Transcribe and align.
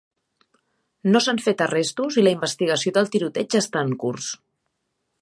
No 1.09 1.21
s'han 1.25 1.41
fet 1.49 1.61
arrestos 1.67 2.19
i 2.21 2.25
la 2.25 2.33
investigació 2.39 2.97
del 2.99 3.13
tiroteig 3.17 3.61
està 3.65 3.89
en 3.91 3.97
curs. 4.07 4.35